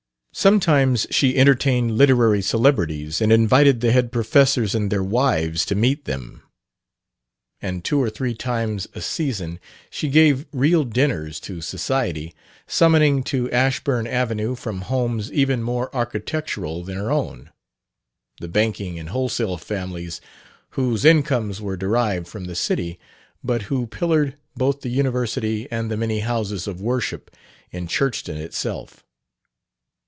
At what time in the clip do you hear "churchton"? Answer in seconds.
27.85-28.37